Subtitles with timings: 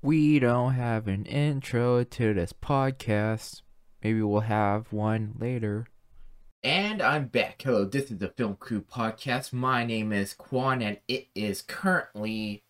[0.00, 3.62] We don't have an intro to this podcast.
[4.02, 5.88] Maybe we'll have one later.
[6.62, 7.60] And I'm back.
[7.62, 9.52] Hello, this is the Film Crew Podcast.
[9.52, 12.62] My name is Quan, and it is currently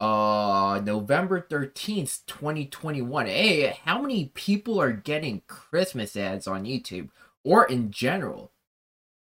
[0.00, 3.26] uh November 13th, 2021.
[3.26, 7.10] Hey, how many people are getting Christmas ads on YouTube
[7.44, 8.52] or in general?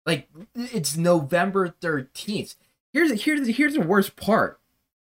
[0.06, 2.54] Like it's November 13th.
[2.92, 4.60] Here's here's here's the worst part.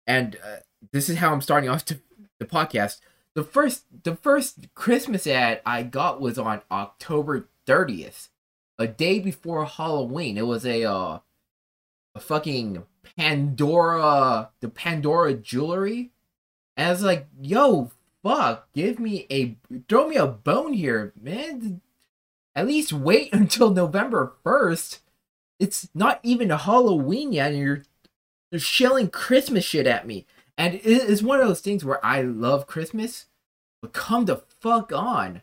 [0.08, 0.56] And uh,
[0.93, 2.00] this is how I'm starting off to
[2.38, 3.00] the podcast.
[3.34, 8.28] The first the first Christmas ad I got was on October 30th,
[8.78, 10.38] a day before Halloween.
[10.38, 11.18] It was a uh
[12.14, 12.84] a fucking
[13.16, 16.12] Pandora the Pandora jewelry.
[16.77, 17.91] And I was like, yo,
[18.22, 19.56] fuck, give me a
[19.88, 21.80] throw me a bone here, man.
[22.55, 25.00] At least wait until November 1st.
[25.58, 27.82] It's not even Halloween yet, and you're,
[28.50, 30.27] you're shelling Christmas shit at me.
[30.59, 33.27] And it's one of those things where I love Christmas,
[33.83, 35.42] but come the fuck on.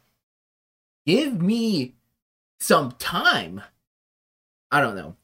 [1.05, 1.95] Give me
[2.59, 3.61] some time.
[4.71, 5.15] I don't know.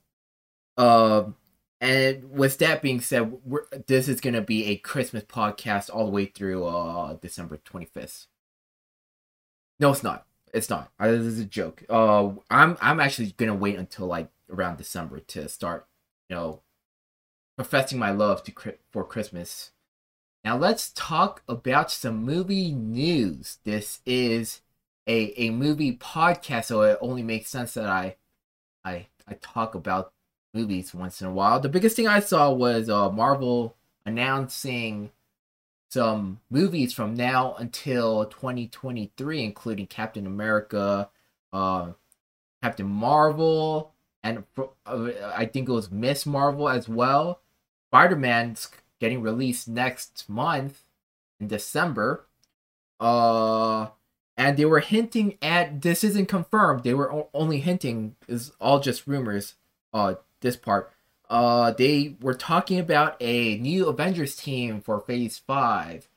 [0.78, 1.36] Um,
[1.82, 3.36] and with that being said,
[3.88, 8.28] this is gonna be a Christmas podcast all the way through uh December twenty fifth.
[9.80, 10.26] No, it's not.
[10.54, 10.92] It's not.
[11.00, 11.84] Uh, this is a joke.
[11.90, 15.88] Uh, I'm I'm actually gonna wait until like around December to start,
[16.30, 16.62] you know,
[17.56, 18.54] professing my love to
[18.92, 19.72] for Christmas
[20.44, 23.60] now let's talk about some movie news.
[23.64, 24.62] This is
[25.08, 28.16] a, a movie podcast, so it only makes sense that I
[28.86, 30.14] I I talk about
[30.54, 31.60] movies once in a while.
[31.60, 35.12] The biggest thing I saw was uh, Marvel announcing
[35.90, 41.10] some movies from now until 2023, including Captain America,
[41.52, 41.92] uh,
[42.62, 43.92] Captain Marvel,
[44.24, 44.44] and
[44.86, 47.42] uh, I think it was Miss Marvel as well.
[47.90, 48.70] Spider Man's
[49.00, 50.82] getting released next month
[51.40, 52.26] in December.
[53.00, 53.88] Uh,
[54.38, 56.84] and they were hinting at this isn't confirmed.
[56.84, 59.56] They were only hinting is all just rumors.
[59.94, 60.92] Uh, this part.
[61.30, 66.08] Uh, they were talking about a new Avengers team for Phase Five,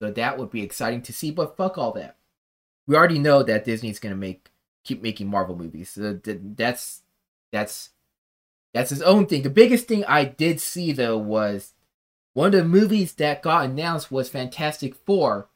[0.00, 1.30] so that would be exciting to see.
[1.30, 2.16] But fuck all that.
[2.86, 4.50] We already know that Disney's gonna make
[4.84, 5.90] keep making Marvel movies.
[5.90, 7.02] So that's
[7.50, 7.90] that's
[8.72, 9.42] that's his own thing.
[9.42, 11.74] The biggest thing I did see though was
[12.34, 15.48] one of the movies that got announced was Fantastic Four.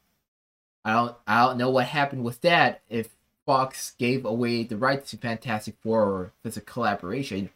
[0.85, 2.81] I don't I don't know what happened with that.
[2.89, 3.09] If
[3.47, 7.49] Fox gave away the rights to Fantastic Four or if it's a collaboration.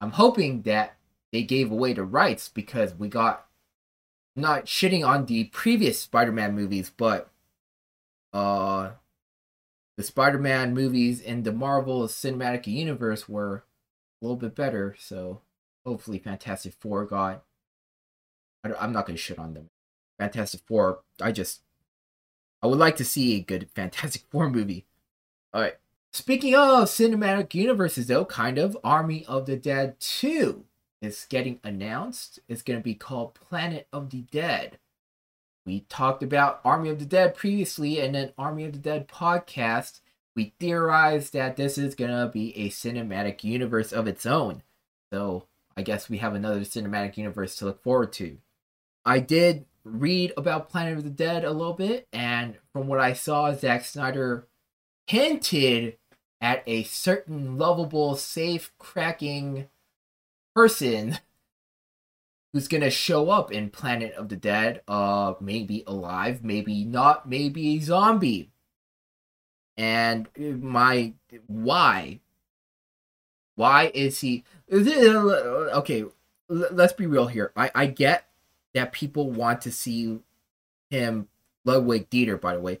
[0.00, 0.96] I'm hoping that
[1.32, 3.46] they gave away the rights because we got
[4.36, 7.30] not shitting on the previous Spider-Man movies, but
[8.32, 8.90] uh
[9.96, 13.64] the Spider-Man movies in the Marvel Cinematic Universe were
[14.20, 15.40] a little bit better, so
[15.84, 17.42] hopefully Fantastic Four got
[18.64, 19.70] I am not gonna shit on them.
[20.18, 21.00] Fantastic Four.
[21.20, 21.62] I just
[22.62, 24.86] I would like to see a good Fantastic Four movie.
[25.52, 25.76] All right.
[26.12, 30.64] Speaking of cinematic universes, though, kind of Army of the Dead 2
[31.00, 32.40] is getting announced.
[32.48, 34.78] It's to be called Planet of the Dead.
[35.64, 40.00] We talked about Army of the Dead previously in an Army of the Dead podcast.
[40.34, 44.62] We theorized that this is to be a cinematic universe of its own.
[45.12, 48.38] So I guess we have another cinematic universe to look forward to.
[49.04, 53.12] I did read about Planet of the Dead a little bit, and from what I
[53.12, 54.46] saw, Zack Snyder
[55.06, 55.96] hinted
[56.40, 59.68] at a certain lovable, safe, cracking
[60.54, 61.18] person
[62.52, 64.82] who's gonna show up in Planet of the Dead.
[64.88, 68.50] Uh, maybe alive, maybe not, maybe a zombie.
[69.76, 71.14] And my
[71.46, 72.20] why?
[73.54, 74.44] Why is he?
[74.72, 76.04] Okay,
[76.48, 77.52] let's be real here.
[77.56, 78.29] I I get
[78.74, 80.20] that people want to see
[80.90, 81.28] him
[81.64, 82.80] Ludwig Dieter, by the way.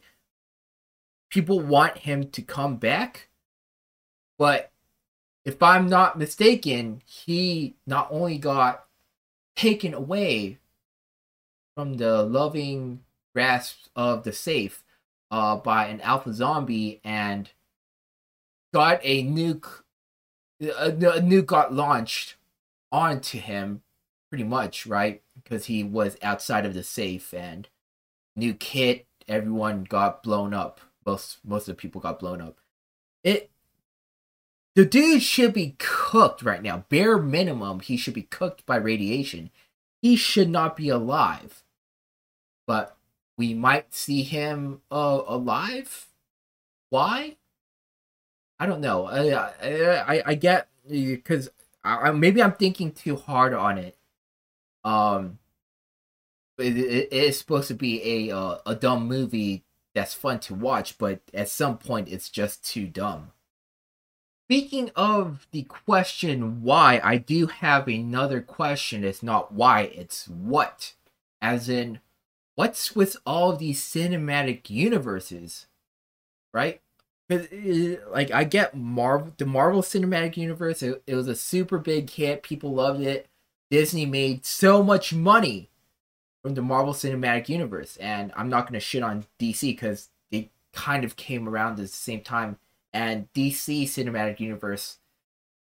[1.28, 3.28] People want him to come back,
[4.38, 4.72] but
[5.44, 8.84] if I'm not mistaken, he not only got
[9.54, 10.58] taken away
[11.74, 14.82] from the loving grasp of the safe
[15.30, 17.50] uh, by an alpha zombie and
[18.74, 19.82] got a nuke
[20.60, 22.36] a, a nuke got launched
[22.92, 23.82] onto him
[24.28, 27.68] pretty much right because he was outside of the safe and
[28.36, 30.80] new kit everyone got blown up.
[31.04, 32.58] Most most of the people got blown up.
[33.24, 33.50] It
[34.76, 36.84] the dude should be cooked right now.
[36.88, 39.50] Bare minimum he should be cooked by radiation.
[40.00, 41.64] He should not be alive.
[42.66, 42.96] But
[43.36, 46.06] we might see him uh, alive?
[46.90, 47.36] Why?
[48.60, 49.06] I don't know.
[49.06, 51.50] I i, I get because
[51.82, 53.96] I, maybe i'm thinking too hard on it.
[54.84, 55.39] Um
[56.60, 59.64] it, it is supposed to be a uh, a dumb movie
[59.94, 63.32] that's fun to watch, but at some point it's just too dumb.
[64.50, 69.04] Speaking of the question why, I do have another question.
[69.04, 70.94] It's not why, it's what.
[71.40, 72.00] As in,
[72.56, 75.66] what's with all these cinematic universes?
[76.52, 76.80] Right?
[77.28, 82.42] Like, I get Marvel, the Marvel Cinematic Universe, it, it was a super big hit.
[82.42, 83.28] People loved it.
[83.70, 85.69] Disney made so much money
[86.42, 87.96] from the Marvel Cinematic Universe.
[87.98, 91.78] And I'm not going to shit on DC because they kind of came around at
[91.78, 92.58] the same time.
[92.92, 94.98] And DC Cinematic Universe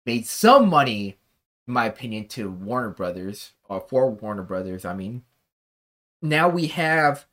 [0.07, 1.19] made some money,
[1.67, 5.23] in my opinion, to Warner Brothers, or for Warner Brothers, I mean.
[6.23, 7.27] Now we have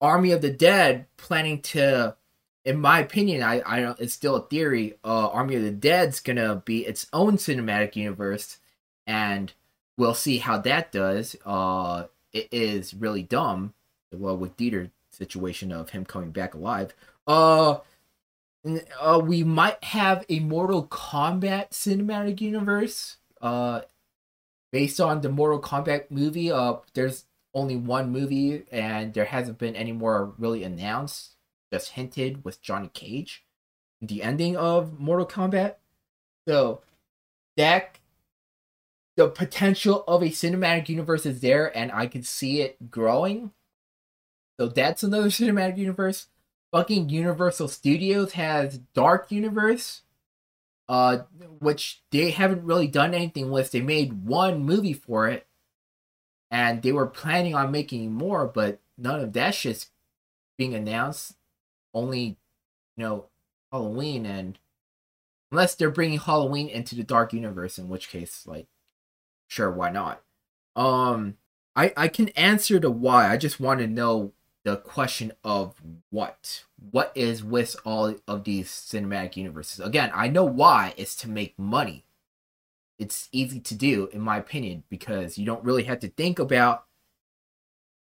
[0.00, 2.16] Army of the Dead planning to,
[2.64, 4.98] in my opinion, I, I don't, it's still a theory.
[5.04, 8.58] Uh, Army of the Dead's gonna be its own cinematic universe,
[9.06, 9.52] and
[9.96, 11.36] we'll see how that does.
[11.44, 13.74] Uh, it is really dumb.
[14.12, 16.94] Well, with Dieter situation of him coming back alive.
[17.26, 17.78] Uh,
[19.00, 23.16] uh, we might have a Mortal Kombat cinematic universe.
[23.40, 23.80] Uh,
[24.72, 26.50] based on the Mortal Kombat movie.
[26.50, 27.24] Uh, there's
[27.54, 31.36] only one movie, and there hasn't been any more really announced.
[31.72, 33.44] Just hinted with Johnny Cage,
[34.00, 35.76] the ending of Mortal Kombat.
[36.48, 36.80] So
[37.56, 37.99] that
[39.20, 43.50] the potential of a cinematic universe is there and I can see it growing.
[44.58, 46.28] So that's another cinematic universe.
[46.72, 50.00] Fucking Universal Studios has Dark Universe,
[50.88, 51.18] uh,
[51.58, 53.72] which they haven't really done anything with.
[53.72, 55.46] They made one movie for it,
[56.50, 59.90] and they were planning on making more, but none of that shit's
[60.56, 61.34] being announced.
[61.92, 62.38] Only,
[62.96, 63.26] you know,
[63.70, 64.58] Halloween, and
[65.52, 68.68] unless they're bringing Halloween into the Dark Universe, in which case, like,
[69.50, 70.22] sure, why not?
[70.76, 71.36] Um,
[71.76, 73.30] I I can answer the why.
[73.30, 74.32] I just want to know
[74.64, 75.74] the question of
[76.10, 79.80] what what is with all of these cinematic universes.
[79.80, 80.94] Again, I know why.
[80.96, 82.04] It's to make money.
[82.98, 86.84] It's easy to do, in my opinion, because you don't really have to think about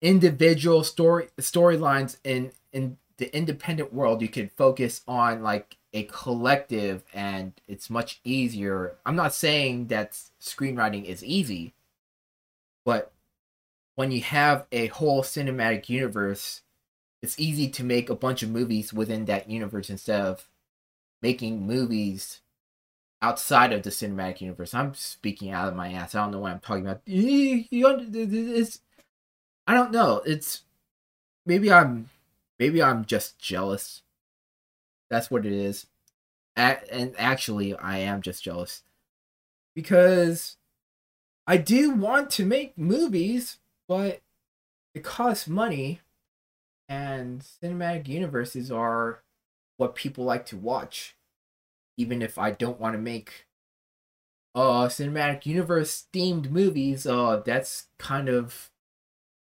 [0.01, 4.21] individual story storylines in in the independent world.
[4.21, 8.95] You can focus on like a collective and it's much easier.
[9.05, 11.73] I'm not saying that screenwriting is easy,
[12.85, 13.11] but
[13.95, 16.61] when you have a whole cinematic universe,
[17.21, 20.47] it's easy to make a bunch of movies within that universe instead of
[21.21, 22.39] making movies
[23.21, 24.73] outside of the cinematic universe.
[24.73, 26.15] I'm speaking out of my ass.
[26.15, 27.01] I don't know what I'm talking about.
[27.05, 28.79] It's,
[29.67, 30.21] I don't know.
[30.25, 30.61] It's
[31.45, 32.09] maybe I'm
[32.57, 34.03] maybe I'm just jealous
[35.09, 35.87] that's what it is.
[36.55, 38.83] And actually, I am just jealous.
[39.75, 40.57] Because
[41.47, 44.21] I do want to make movies, but
[44.95, 46.01] it costs money.
[46.89, 49.23] And cinematic universes are
[49.77, 51.15] what people like to watch.
[51.97, 53.47] Even if I don't want to make
[54.55, 58.71] uh cinematic universe themed movies, uh that's kind of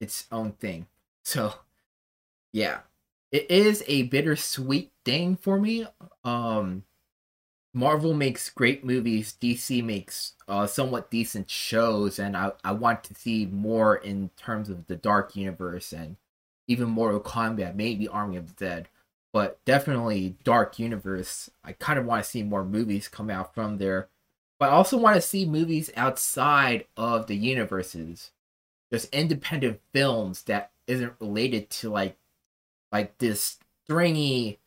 [0.01, 0.87] its own thing.
[1.23, 1.53] So
[2.53, 2.81] yeah
[3.31, 5.85] it is a bittersweet thing for me.
[6.23, 6.83] Um,
[7.73, 9.35] Marvel makes great movies.
[9.39, 14.69] DC makes uh, somewhat decent shows, and I, I want to see more in terms
[14.69, 16.17] of the Dark Universe and
[16.67, 18.89] even Mortal Kombat, maybe Army of the Dead,
[19.31, 21.51] but definitely Dark Universe.
[21.63, 24.09] I kind of want to see more movies come out from there,
[24.59, 28.31] but I also want to see movies outside of the universes,
[28.91, 32.17] just independent films that isn't related to like
[32.91, 34.59] like this stringy,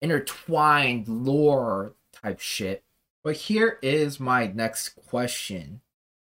[0.00, 2.84] intertwined lore type shit.
[3.24, 5.80] But here is my next question.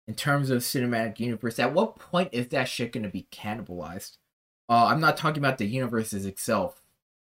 [0.05, 4.17] In terms of cinematic universe, at what point is that shit gonna be cannibalized?
[4.67, 6.81] Uh, I'm not talking about the universes itself,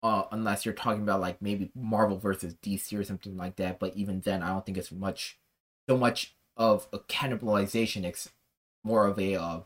[0.03, 3.77] uh, unless you're talking about like maybe Marvel versus DC or something like that.
[3.77, 5.37] But even then, I don't think it's much,
[5.89, 8.05] so much of a cannibalization.
[8.05, 8.29] It's
[8.83, 9.59] more of a uh,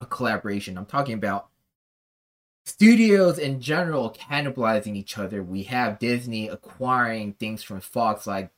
[0.00, 0.76] a collaboration.
[0.76, 1.48] I'm talking about
[2.68, 5.42] studios in general cannibalizing each other.
[5.42, 8.50] We have Disney acquiring things from Fox like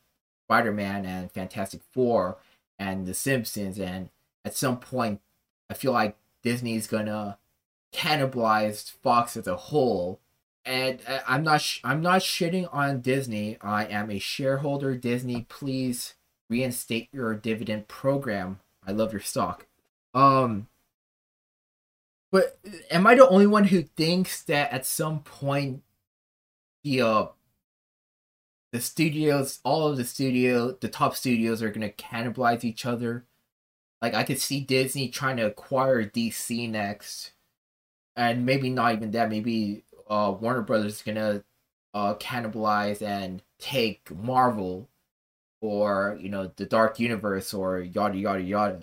[0.47, 2.38] Spider Man and Fantastic Four
[2.79, 4.11] and The Simpsons, and
[4.45, 5.21] at some point,
[5.69, 7.38] I feel like Disney's gonna
[7.93, 10.21] cannibalize Fox as a whole.
[10.64, 13.59] And uh, I'm not sh- I'm not shitting on Disney.
[13.61, 14.95] I am a shareholder.
[14.97, 16.14] Disney, please
[16.49, 18.61] reinstate your dividend program.
[18.87, 19.67] I love your stock.
[20.14, 20.69] Um,
[22.31, 22.59] but
[22.91, 25.83] am I the only one who thinks that at some point
[26.85, 27.27] the uh
[28.73, 33.25] the studios, all of the studio, the top studios are gonna cannibalize each other?
[34.01, 37.33] Like I could see Disney trying to acquire DC next,
[38.17, 39.29] and maybe not even that.
[39.31, 41.45] Maybe uh, Warner Brothers is gonna
[41.95, 44.89] uh, cannibalize and take Marvel,
[45.61, 48.81] or you know the Dark Universe, or yada yada yada.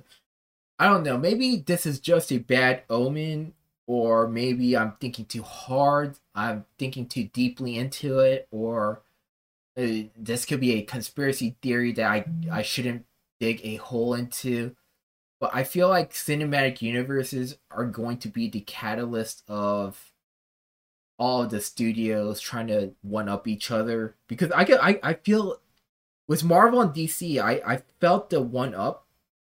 [0.79, 1.17] I don't know.
[1.17, 3.53] Maybe this is just a bad omen,
[3.88, 6.17] or maybe I'm thinking too hard.
[6.36, 9.01] I'm thinking too deeply into it, or
[9.77, 13.05] uh, this could be a conspiracy theory that I I shouldn't
[13.39, 14.75] dig a hole into.
[15.39, 20.12] But I feel like cinematic universes are going to be the catalyst of
[21.19, 25.13] all of the studios trying to one up each other because I get I, I
[25.13, 25.60] feel
[26.27, 29.07] with Marvel and DC I, I felt the one up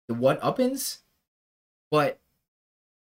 [0.09, 0.99] the one uppins
[1.93, 2.19] but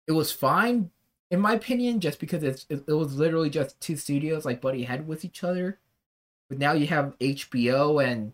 [0.07, 0.91] it was fine
[1.31, 4.83] in my opinion just because it's it, it was literally just two studios like buddy
[4.83, 5.79] head with each other
[6.51, 8.33] but now you have HBO and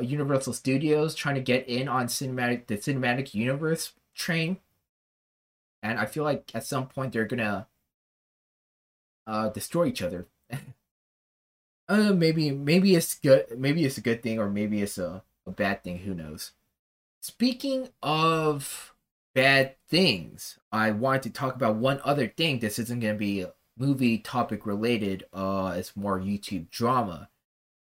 [0.00, 4.58] Universal Studios trying to get in on cinematic the cinematic universe train,
[5.82, 7.66] and I feel like at some point they're gonna
[9.26, 10.26] uh destroy each other.
[11.88, 13.58] uh, maybe maybe it's good.
[13.58, 15.98] Maybe it's a good thing, or maybe it's a, a bad thing.
[15.98, 16.52] Who knows?
[17.20, 18.91] Speaking of
[19.34, 22.58] bad things, I wanted to talk about one other thing.
[22.58, 23.46] This isn't gonna be
[23.78, 25.24] movie topic related.
[25.32, 27.28] Uh, it's more YouTube drama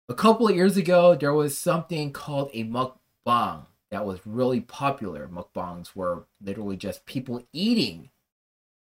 [0.08, 5.28] a couple of years ago, there was something called a mukbang that was really popular.
[5.28, 8.10] Mukbangs were literally just people eating,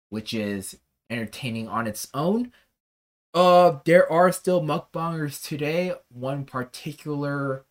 [0.09, 0.77] which is
[1.09, 2.51] entertaining on its own.
[3.33, 5.93] Uh, there are still mukbangers today.
[6.09, 7.65] One particular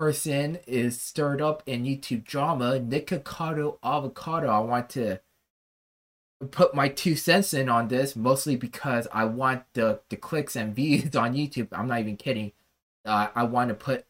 [0.00, 4.48] person is stirred up in YouTube drama, Nikocado Avocado.
[4.48, 5.20] I want to
[6.50, 10.74] put my two cents in on this, mostly because I want the, the clicks and
[10.74, 11.68] views on YouTube.
[11.70, 12.52] I'm not even kidding
[13.04, 14.06] uh, I want to put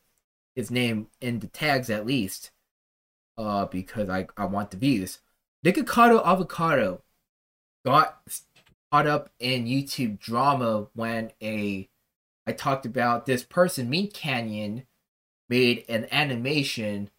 [0.55, 2.51] his name in the tags at least,
[3.39, 5.21] uh, because I, I want the views.
[5.65, 7.03] Nikocado Avocado
[7.85, 8.21] got
[8.91, 11.89] caught up in YouTube drama when a
[12.47, 14.87] I talked about this person, Meat Canyon,
[15.51, 17.11] made an animation,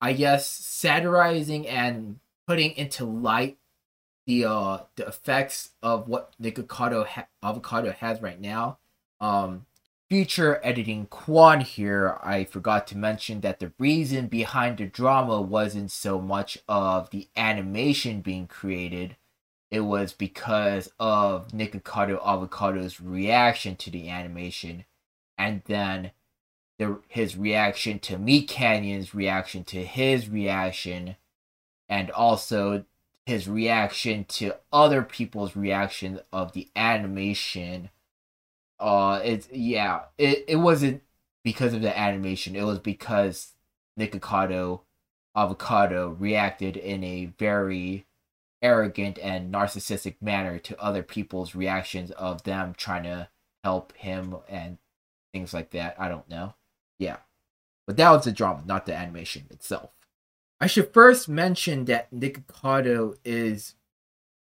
[0.00, 3.58] I guess, satirizing and putting into light
[4.26, 8.78] the uh the effects of what Nikocado ha- Avocado has right now.
[9.20, 9.66] Um,
[10.08, 15.90] future editing Quan here, I forgot to mention that the reason behind the drama wasn't
[15.90, 19.16] so much of the animation being created,
[19.70, 24.84] it was because of Nikocado Avocado's reaction to the animation,
[25.36, 26.12] and then
[26.78, 31.16] the, his reaction to Meat Canyon's reaction to his reaction,
[31.88, 32.84] and also
[33.26, 37.90] his reaction to other people's reaction of the animation.
[38.80, 41.02] Uh it's yeah it, it wasn't
[41.44, 42.54] because of the animation.
[42.56, 43.54] It was because
[43.98, 44.82] nikocado
[45.36, 48.06] avocado reacted in a very
[48.62, 53.28] arrogant and narcissistic manner to other people's reactions of them trying to
[53.64, 54.78] help him and
[55.32, 55.96] things like that.
[55.98, 56.54] I don't know
[56.98, 57.18] yeah
[57.86, 59.90] but that was the drama not the animation itself
[60.60, 63.74] i should first mention that nikocado is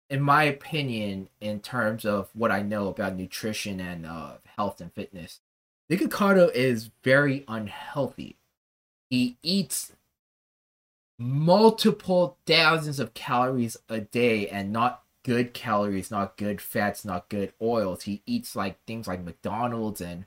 [0.10, 4.92] in my opinion, in terms of what I know about nutrition and uh, health and
[4.94, 5.40] fitness,
[5.90, 8.38] Nikocado is very unhealthy.
[9.10, 9.94] He eats
[11.18, 17.54] multiple thousands of calories a day and not good calories, not good fats, not good
[17.62, 18.04] oils.
[18.04, 20.26] He eats like things like McDonald's and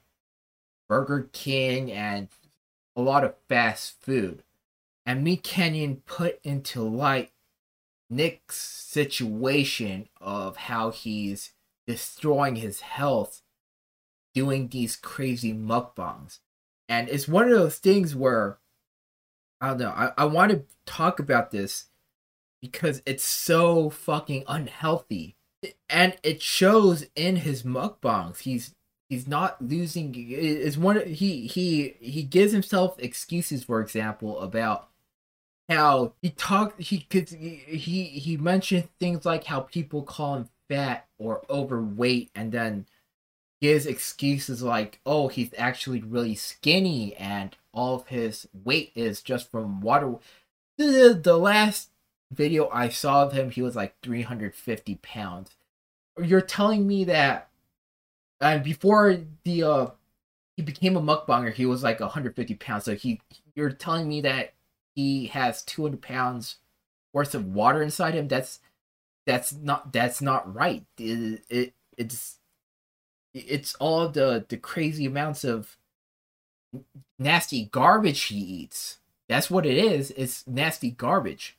[0.93, 2.29] Burger King and
[2.95, 4.43] a lot of fast food.
[5.07, 7.31] And Meat Canyon put into light
[8.11, 11.55] Nick's situation of how he's
[11.87, 13.41] destroying his health
[14.35, 16.41] doing these crazy mukbangs.
[16.91, 18.59] And it's one of those things where
[19.63, 21.87] I don't know, I, I want to talk about this
[22.61, 25.37] because it's so fucking unhealthy.
[25.89, 28.41] And it shows in his mukbangs.
[28.41, 28.75] He's
[29.13, 34.89] he's not losing is one he he he gives himself excuses for example about
[35.69, 41.07] how he talked he could he he mentioned things like how people call him fat
[41.19, 42.87] or overweight and then
[43.61, 49.51] gives excuses like oh he's actually really skinny and all of his weight is just
[49.51, 50.15] from water.
[50.79, 51.91] The, the last
[52.31, 55.51] video i saw of him he was like 350 pounds.
[56.19, 57.51] You're telling me that
[58.43, 59.89] and before the uh
[60.57, 63.21] he became a mukbanger he was like 150 pounds so he
[63.57, 64.55] you're telling me that
[64.97, 66.59] he has 200 pounds
[67.13, 68.61] worth of water inside him that's
[69.27, 72.39] that's not that's not right it, it it's
[73.35, 75.77] it's all the the crazy amounts of
[77.19, 80.11] nasty garbage he eats That's what it is.
[80.13, 81.57] It's nasty garbage.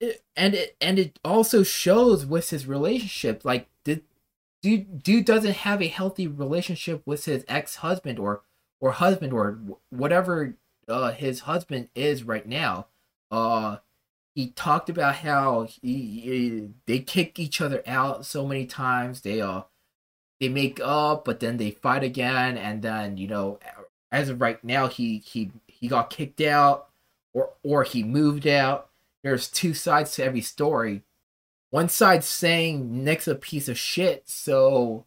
[0.00, 3.44] It, and it and it also shows with his relationship.
[3.44, 4.02] Like, did
[4.62, 8.42] dude dude doesn't have a healthy relationship with his ex husband or
[8.80, 9.58] or husband or
[9.90, 10.56] whatever
[10.88, 12.86] uh, his husband is right now.
[13.30, 13.76] Uh,
[14.34, 19.20] he talked about how he, he, they kick each other out so many times.
[19.20, 19.62] They uh
[20.40, 23.60] they make up, but then they fight again, and then you know,
[24.10, 26.88] as of right now, he he he got kicked out,
[27.32, 28.88] or or he moved out.
[29.22, 31.02] There's two sides to every story.
[31.72, 35.06] One side saying Nick's a piece of shit, so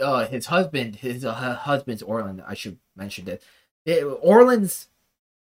[0.00, 2.42] uh his husband, his uh, husband's Orlin.
[2.44, 3.42] I should mention that.
[3.86, 4.88] It, Orlin's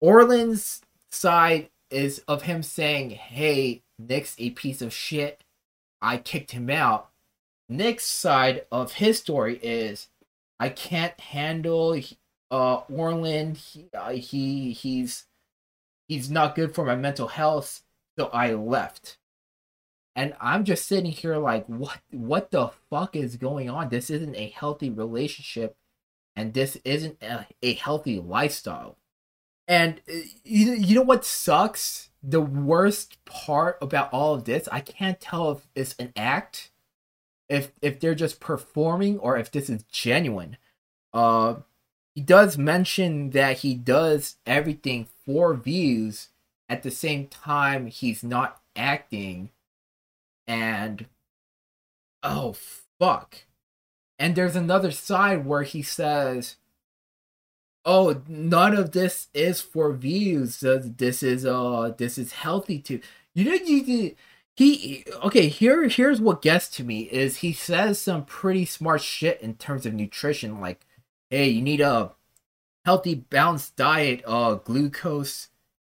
[0.01, 0.83] Orlin's
[1.13, 5.45] side is of him saying, "Hey, Nick's a piece of shit.
[6.01, 7.11] I kicked him out."
[7.69, 10.09] Nick's side of his story is,
[10.59, 11.97] "I can't handle
[12.51, 13.55] uh Orlin.
[13.55, 15.27] He, uh, he he's
[16.09, 17.85] he's not good for my mental health,
[18.19, 19.19] so I left."
[20.15, 23.89] And I'm just sitting here like, what what the fuck is going on?
[23.89, 25.77] This isn't a healthy relationship
[26.37, 28.97] and this isn't a, a healthy lifestyle.
[29.69, 32.11] And uh, you, you know what sucks?
[32.23, 36.71] The worst part about all of this, I can't tell if it's an act,
[37.49, 40.59] if if they're just performing or if this is genuine.
[41.13, 41.57] Uh
[42.15, 46.29] he does mention that he does everything for views
[46.69, 49.51] at the same time he's not acting
[50.47, 51.07] and
[52.23, 52.55] oh
[52.99, 53.45] fuck.
[54.19, 56.57] And there's another side where he says
[57.85, 60.61] oh none of this is for views.
[60.61, 63.01] This is uh this is healthy to
[63.35, 64.15] you know you
[64.55, 69.41] he okay here here's what gets to me is he says some pretty smart shit
[69.41, 70.85] in terms of nutrition like
[71.31, 72.13] hey you need a
[72.85, 75.49] healthy balanced diet uh glucose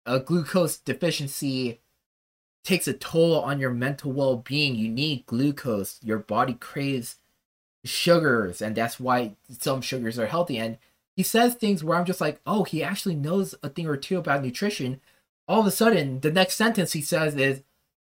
[0.07, 1.81] a glucose deficiency
[2.65, 7.17] takes a toll on your mental well-being you need glucose your body craves
[7.85, 10.79] sugars and that's why some sugars are healthy and
[11.17, 14.19] he says things where I'm just like, oh, he actually knows a thing or two
[14.19, 15.01] about nutrition.
[15.47, 17.63] All of a sudden, the next sentence he says is,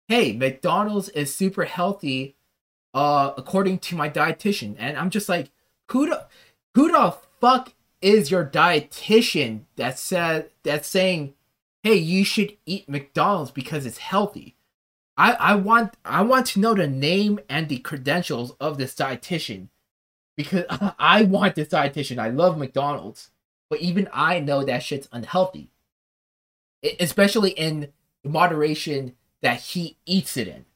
[0.08, 2.36] hey, McDonald's is super healthy,
[2.92, 4.76] uh, according to my dietitian.
[4.78, 5.50] And I'm just like,
[5.90, 6.26] who the,
[6.74, 11.34] who the fuck is your dietitian that said that's saying,
[11.88, 14.54] hey, you should eat McDonald's because it's healthy?
[15.16, 19.68] I, I want I want to know the name and the credentials of this dietitian
[20.36, 20.66] because
[20.98, 22.18] I want this dietitian.
[22.18, 23.30] I love McDonald's,
[23.70, 25.70] but even I know that shit's unhealthy,
[26.82, 27.90] it, especially in
[28.22, 30.66] the moderation that he eats it in.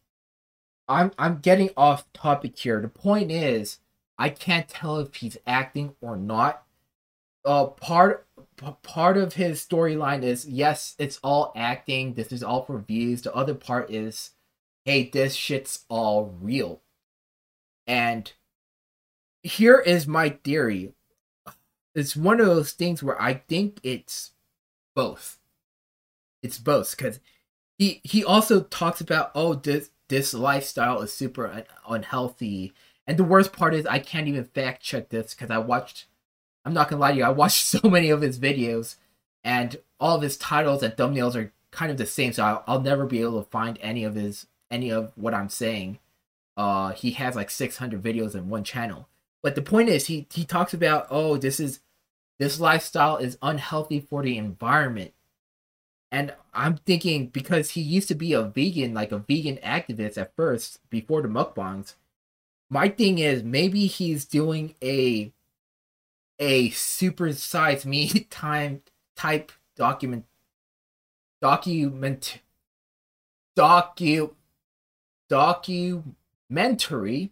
[0.88, 2.80] I'm I'm getting off topic here.
[2.80, 3.80] The point is,
[4.18, 6.62] I can't tell if he's acting or not.
[7.44, 8.26] Uh, part
[8.82, 12.14] part of his storyline is yes, it's all acting.
[12.14, 13.22] This is all for views.
[13.22, 14.30] The other part is,
[14.84, 16.80] hey, this shit's all real,
[17.86, 18.32] and
[19.42, 20.92] here is my theory.
[21.94, 24.30] It's one of those things where I think it's
[24.94, 25.38] both.
[26.42, 27.20] It's both because
[27.78, 32.72] he he also talks about oh this this lifestyle is super un- unhealthy,
[33.06, 36.06] and the worst part is I can't even fact check this because I watched.
[36.64, 38.96] I'm not gonna lie to you, I watched so many of his videos,
[39.44, 42.80] and all of his titles and thumbnails are kind of the same, so I'll, I'll
[42.80, 45.98] never be able to find any of his any of what I'm saying.
[46.56, 49.08] Uh, he has like 600 videos in one channel
[49.42, 51.80] but the point is, he he talks about oh, this is
[52.38, 55.12] this lifestyle is unhealthy for the environment.
[56.10, 60.34] And I'm thinking because he used to be a vegan, like a vegan activist at
[60.36, 61.94] first before the mukbangs.
[62.70, 65.32] My thing is maybe he's doing a
[66.42, 68.82] a super size me time
[69.14, 70.24] type document
[71.40, 72.40] document
[73.56, 74.32] docu
[75.28, 77.30] documentary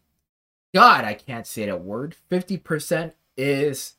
[0.73, 2.14] God, I can't say that word.
[2.31, 3.94] 50% is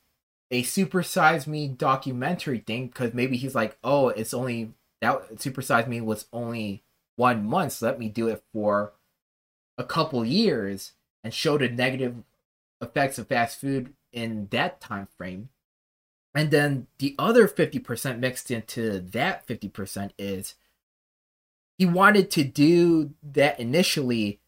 [0.50, 4.72] a Super Size Me documentary thing because maybe he's like, oh, it's only
[5.02, 6.84] that Super Size Me was only
[7.18, 8.94] one month, so let me do it for
[9.78, 10.94] a couple years
[11.26, 12.24] and show the negative
[12.80, 15.50] effects of fast food in that time frame.
[16.34, 20.56] And then the other 50% mixed into that 50% is
[21.78, 24.40] he wanted to do that initially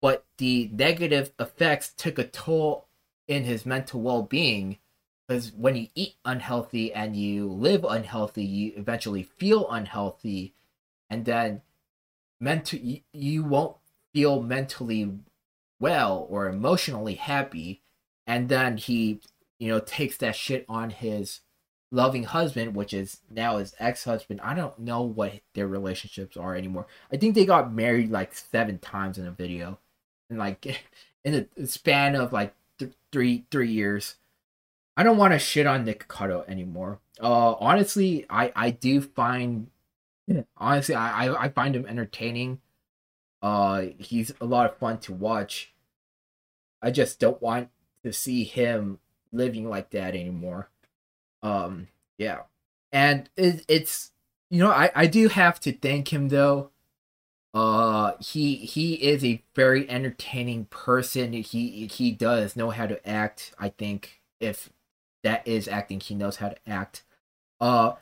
[0.00, 2.86] but the negative effects took a toll
[3.26, 4.78] in his mental well-being
[5.26, 10.54] because when you eat unhealthy and you live unhealthy you eventually feel unhealthy
[11.10, 11.60] and then
[12.40, 12.78] mental
[13.12, 13.76] you won't
[14.14, 15.12] feel mentally
[15.78, 17.82] well or emotionally happy
[18.28, 19.20] and then he
[19.58, 21.40] you know takes that shit on his
[21.90, 24.40] loving husband, which is now his ex husband.
[24.42, 26.86] I don't know what their relationships are anymore.
[27.10, 29.78] I think they got married like seven times in a video,
[30.30, 30.64] and like
[31.24, 34.16] in the span of like th- three three years.
[34.96, 36.98] I don't want to shit on Nikocado anymore.
[37.20, 39.68] Uh, honestly, I I do find,
[40.56, 42.60] honestly, I I, I find him entertaining.
[43.40, 45.72] Uh, he's a lot of fun to watch.
[46.82, 47.70] I just don't want
[48.04, 48.98] to see him
[49.32, 50.68] living like that anymore.
[51.42, 52.40] Um, yeah,
[52.92, 54.12] and it, it's
[54.50, 56.70] you know I I do have to thank him though.
[57.54, 61.32] Uh, he he is a very entertaining person.
[61.32, 63.54] He he does know how to act.
[63.58, 64.70] I think if
[65.22, 67.04] that is acting, he knows how to act.
[67.60, 67.94] Uh,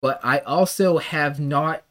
[0.00, 1.82] but I also have not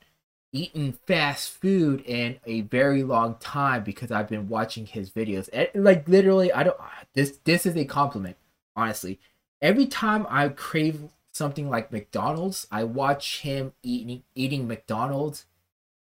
[0.58, 5.50] eaten fast food in a very long time because I've been watching his videos.
[5.54, 6.78] And, like literally, I don't.
[7.14, 8.38] This this is a compliment,
[8.76, 9.20] honestly.
[9.62, 15.46] Every time I crave something like McDonald's, I watch him eating eating McDonald's,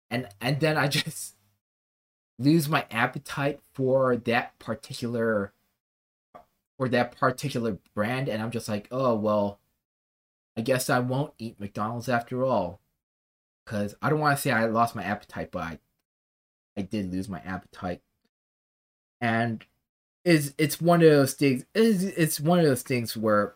[0.09, 1.35] and and then I just
[2.39, 5.53] lose my appetite for that particular
[6.77, 9.59] for that particular brand, and I'm just like, oh well,
[10.57, 12.81] I guess I won't eat McDonald's after all
[13.71, 15.79] because I don't want to say I lost my appetite, but I,
[16.75, 18.01] I did lose my appetite,
[19.21, 19.63] and
[20.25, 21.63] is it's one of those things.
[21.73, 23.55] It's, it's one of those things where,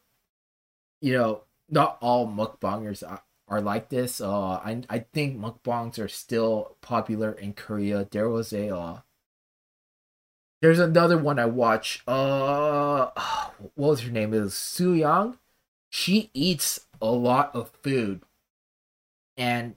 [1.02, 4.22] you know, not all mukbangers are, are like this.
[4.22, 8.08] Uh, I I think mukbangs are still popular in Korea.
[8.10, 9.00] There was a uh,
[10.62, 12.04] there's another one I watch.
[12.08, 13.10] Uh,
[13.76, 14.34] what was her name?
[14.34, 15.40] It was Su Young.
[15.90, 18.22] She eats a lot of food,
[19.36, 19.76] and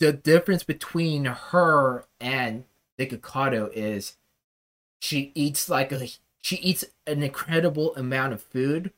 [0.00, 2.64] the difference between her and
[2.98, 4.16] Nikocado is
[4.98, 6.08] she eats like a
[6.42, 8.92] she eats an incredible amount of food,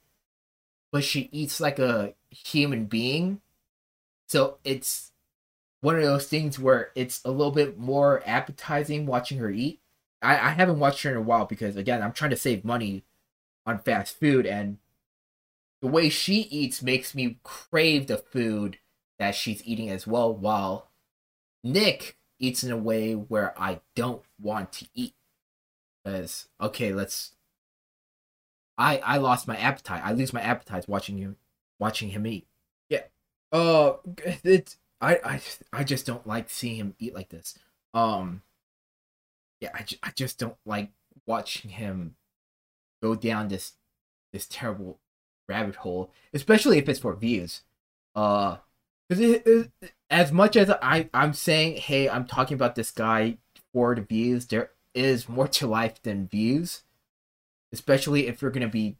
[0.92, 3.40] but she eats like a human being.
[4.28, 5.10] So it's
[5.80, 9.80] one of those things where it's a little bit more appetizing watching her eat.
[10.22, 13.02] I, I haven't watched her in a while because again I'm trying to save money
[13.66, 14.78] on fast food and
[15.80, 18.78] the way she eats makes me crave the food
[19.18, 20.91] that she's eating as well while
[21.62, 25.14] Nick eats in a way where I don't want to eat.
[26.04, 27.34] Because okay, let's.
[28.76, 30.02] I I lost my appetite.
[30.04, 31.36] I lose my appetite watching him
[31.78, 32.46] watching him eat.
[32.88, 33.02] Yeah.
[33.52, 33.94] Uh,
[34.44, 35.40] it's I I
[35.72, 37.58] I just don't like seeing him eat like this.
[37.94, 38.42] Um.
[39.60, 40.90] Yeah, I, I just don't like
[41.24, 42.16] watching him
[43.00, 43.74] go down this
[44.32, 44.98] this terrible
[45.48, 47.62] rabbit hole, especially if it's for views.
[48.14, 48.56] Uh,
[49.18, 49.68] because
[50.10, 53.38] as much as I I'm saying, hey, I'm talking about this guy
[53.72, 56.82] for the views, there is more to life than views.
[57.72, 58.96] Especially if you're gonna be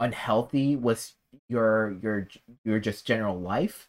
[0.00, 1.14] unhealthy with
[1.48, 2.28] your your
[2.64, 3.88] your just general life.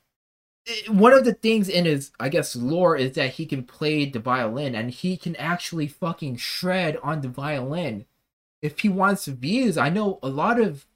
[0.88, 4.20] One of the things in his I guess lore is that he can play the
[4.20, 8.06] violin and he can actually fucking shred on the violin.
[8.62, 10.88] If he wants views, I know a lot of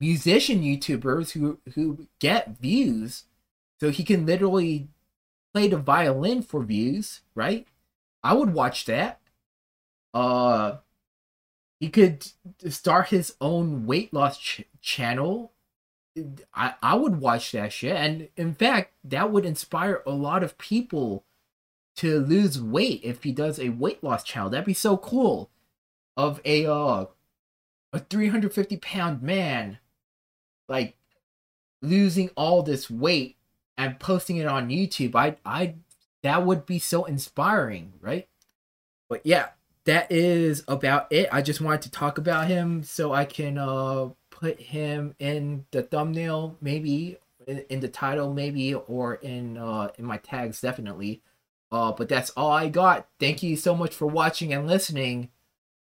[0.00, 3.24] musician YouTubers who who get views
[3.82, 4.86] so he can literally
[5.52, 7.66] play the violin for views, right?
[8.22, 9.20] I would watch that.
[10.14, 10.76] Uh,
[11.80, 12.28] he could
[12.68, 15.50] start his own weight loss ch- channel.
[16.54, 20.58] I I would watch that shit, and in fact, that would inspire a lot of
[20.58, 21.24] people
[21.96, 24.48] to lose weight if he does a weight loss channel.
[24.48, 25.50] That'd be so cool.
[26.16, 27.06] Of a uh,
[27.92, 29.78] a 350 pound man,
[30.68, 30.94] like
[31.82, 33.38] losing all this weight
[33.76, 35.74] and posting it on YouTube, I I
[36.22, 38.28] that would be so inspiring, right?
[39.08, 39.48] But yeah,
[39.84, 41.28] that is about it.
[41.32, 45.82] I just wanted to talk about him so I can uh put him in the
[45.82, 51.22] thumbnail maybe in, the title maybe or in uh in my tags definitely.
[51.70, 53.08] Uh but that's all I got.
[53.18, 55.30] Thank you so much for watching and listening.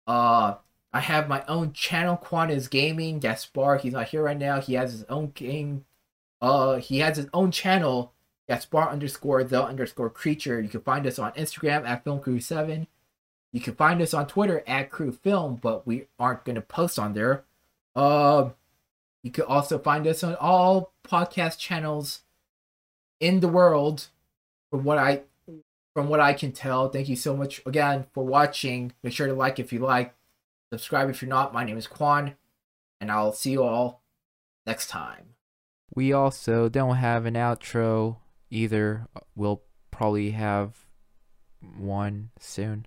[0.07, 0.57] Uh
[0.93, 3.19] I have my own channel, Quantas Gaming.
[3.19, 4.61] Gaspar, he's not here right now.
[4.61, 5.85] He has his own game
[6.41, 8.13] uh, he has his own channel,
[8.49, 10.61] Gaspar underscore the underscore creature.
[10.61, 12.87] You can find us on Instagram at Film Crew 7.
[13.53, 16.99] You can find us on Twitter at Crew Film, but we aren't going to post
[16.99, 17.45] on there.
[17.97, 18.51] Uh,
[19.23, 22.21] you can also find us on all podcast channels
[23.21, 24.09] in the world.
[24.71, 25.23] From what I
[25.95, 28.93] from what I can tell, thank you so much again for watching.
[29.03, 30.15] Make sure to like if you like,
[30.71, 31.55] subscribe if you're not.
[31.55, 32.37] My name is Quan,
[33.01, 34.03] and I'll see you all
[34.67, 35.38] next time.
[35.95, 38.17] We also don't have an outro
[38.51, 39.09] either.
[39.35, 40.87] We'll probably have
[41.61, 42.87] one soon.